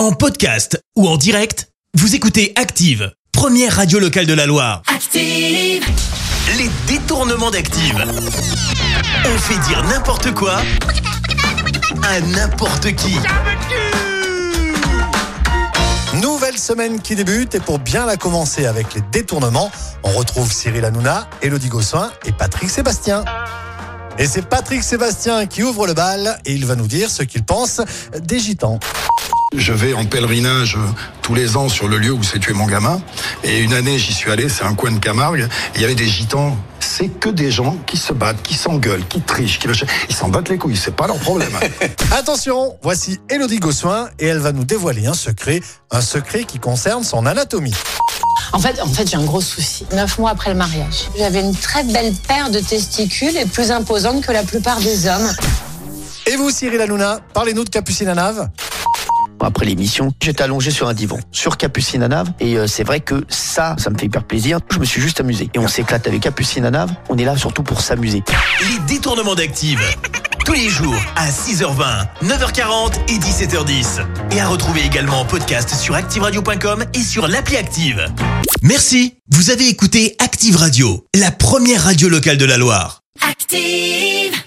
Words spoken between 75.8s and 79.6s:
ActiveRadio.com et sur l'appli Active. Merci. Vous